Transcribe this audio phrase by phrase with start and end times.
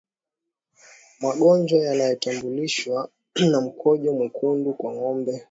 [1.19, 3.09] Magonjwa yanayotambulishwa
[3.49, 5.39] na mkojo mwekundu kwa ngombe